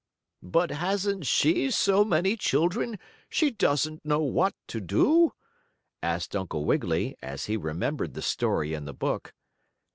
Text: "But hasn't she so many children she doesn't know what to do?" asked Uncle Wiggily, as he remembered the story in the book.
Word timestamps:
"But 0.41 0.71
hasn't 0.71 1.27
she 1.27 1.69
so 1.69 2.03
many 2.03 2.35
children 2.35 2.97
she 3.29 3.51
doesn't 3.51 4.03
know 4.03 4.19
what 4.21 4.55
to 4.69 4.79
do?" 4.81 5.33
asked 6.01 6.35
Uncle 6.35 6.65
Wiggily, 6.65 7.15
as 7.21 7.45
he 7.45 7.55
remembered 7.55 8.15
the 8.15 8.23
story 8.23 8.73
in 8.73 8.85
the 8.85 8.95
book. 8.95 9.35